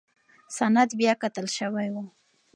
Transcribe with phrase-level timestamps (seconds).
[0.57, 1.95] سند بیاکتل شوی و.